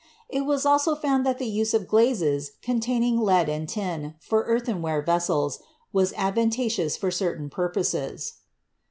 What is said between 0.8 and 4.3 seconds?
found that the use of glazes contain ing lead and tin